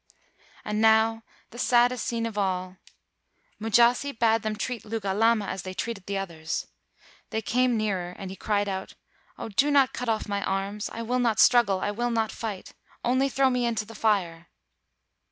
"And 0.65 0.81
now 0.81 1.21
the 1.51 1.59
saddest 1.59 2.07
scene 2.07 2.25
of 2.25 2.35
all. 2.35 2.77
Mu 3.59 3.69
216 3.69 4.15
THREE 4.15 4.17
BOY 4.17 4.17
HEROES 4.17 4.17
jasi 4.17 4.19
bade 4.35 4.41
them 4.41 4.55
treat 4.55 4.83
Lugalama 4.83 5.45
as 5.45 5.61
they 5.61 5.75
treated 5.75 6.07
the 6.07 6.17
others. 6.17 6.65
They 7.29 7.43
came 7.43 7.77
nearer, 7.77 8.09
and 8.17 8.31
he 8.31 8.35
cried 8.35 8.67
out, 8.67 8.95
'Oh, 9.37 9.49
do 9.49 9.69
not 9.69 9.93
cut 9.93 10.09
off 10.09 10.27
my 10.27 10.43
arms; 10.43 10.89
I 10.91 11.03
will 11.03 11.19
not 11.19 11.39
struggle— 11.39 11.81
I 11.81 11.91
will 11.91 12.09
not 12.09 12.31
fight! 12.31 12.73
Only 13.03 13.29
throw 13.29 13.51
me 13.51 13.67
into 13.67 13.85
the 13.85 13.93
fire!' 13.93 14.47